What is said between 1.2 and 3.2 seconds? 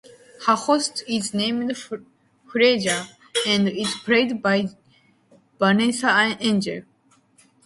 named Freyja,